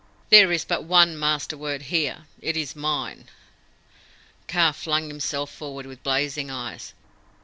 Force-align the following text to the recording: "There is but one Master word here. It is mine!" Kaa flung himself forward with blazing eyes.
"There 0.31 0.51
is 0.51 0.65
but 0.65 0.83
one 0.83 1.15
Master 1.19 1.55
word 1.55 1.83
here. 1.93 2.25
It 2.41 2.57
is 2.57 2.75
mine!" 2.75 3.29
Kaa 4.47 4.71
flung 4.71 5.09
himself 5.09 5.51
forward 5.51 5.85
with 5.85 6.01
blazing 6.01 6.49
eyes. 6.49 6.95